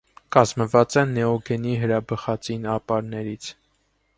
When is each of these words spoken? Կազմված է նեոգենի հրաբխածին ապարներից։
Կազմված 0.35 0.95
է 1.01 1.03
նեոգենի 1.09 1.75
հրաբխածին 1.83 2.67
ապարներից։ 2.79 3.53